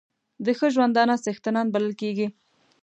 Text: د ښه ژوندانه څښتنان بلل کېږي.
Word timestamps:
د 0.45 0.47
ښه 0.57 0.67
ژوندانه 0.75 1.15
څښتنان 1.23 1.67
بلل 1.73 1.93
کېږي. 2.01 2.27